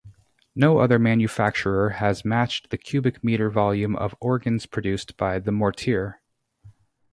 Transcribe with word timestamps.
No 0.55 0.79
other 0.79 0.97
manufacturer 0.97 1.91
has 1.91 2.25
matched 2.25 2.71
the 2.71 2.77
cubic 2.79 3.23
meter 3.23 3.51
volume 3.51 3.95
of 3.95 4.15
organs 4.19 4.65
produced 4.65 5.15
by 5.15 5.39
Mortier. 5.39 6.19